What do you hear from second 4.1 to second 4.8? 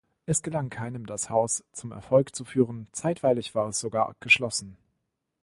geschlossen.